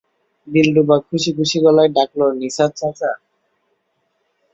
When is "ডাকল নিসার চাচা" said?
1.95-3.11